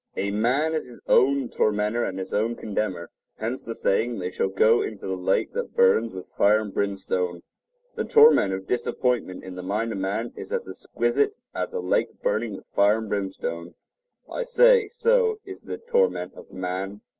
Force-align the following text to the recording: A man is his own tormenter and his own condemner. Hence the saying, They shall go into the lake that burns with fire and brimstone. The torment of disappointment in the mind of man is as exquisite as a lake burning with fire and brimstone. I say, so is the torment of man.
A 0.17 0.31
man 0.31 0.73
is 0.73 0.87
his 0.87 0.99
own 1.05 1.47
tormenter 1.47 2.03
and 2.03 2.17
his 2.17 2.33
own 2.33 2.55
condemner. 2.55 3.11
Hence 3.37 3.63
the 3.63 3.75
saying, 3.75 4.17
They 4.17 4.31
shall 4.31 4.47
go 4.49 4.81
into 4.81 5.05
the 5.05 5.15
lake 5.15 5.53
that 5.53 5.75
burns 5.75 6.11
with 6.11 6.31
fire 6.31 6.57
and 6.57 6.73
brimstone. 6.73 7.43
The 7.93 8.05
torment 8.05 8.51
of 8.51 8.65
disappointment 8.65 9.43
in 9.43 9.53
the 9.53 9.61
mind 9.61 9.91
of 9.91 9.99
man 9.99 10.33
is 10.35 10.51
as 10.51 10.67
exquisite 10.67 11.35
as 11.53 11.71
a 11.71 11.79
lake 11.81 12.19
burning 12.23 12.55
with 12.55 12.65
fire 12.75 12.97
and 12.97 13.09
brimstone. 13.09 13.75
I 14.27 14.43
say, 14.43 14.87
so 14.87 15.37
is 15.45 15.61
the 15.61 15.77
torment 15.77 16.33
of 16.33 16.49
man. 16.51 17.01